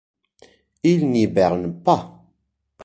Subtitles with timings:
[0.81, 2.25] Il n'hiberne pas.